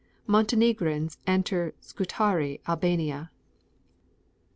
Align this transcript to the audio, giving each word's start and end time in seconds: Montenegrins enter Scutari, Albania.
Montenegrins 0.25 1.19
enter 1.27 1.75
Scutari, 1.79 2.59
Albania. 2.67 3.29